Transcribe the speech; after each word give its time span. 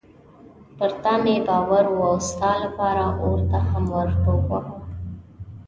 پر 0.77 0.91
تا 1.03 1.13
مې 1.23 1.35
باور 1.47 1.85
و 1.91 1.95
او 2.09 2.15
ستا 2.29 2.51
لپاره 2.63 3.05
اور 3.23 3.39
ته 3.49 3.57
هم 3.69 3.83
ورټوپ 3.95 4.43
وهم. 4.51 4.79